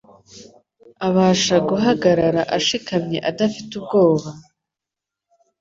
Abasha 1.07 1.55
guhagarara 1.69 2.41
ashikamye 2.57 3.17
adafite 3.29 3.71
ubwoba, 3.79 4.29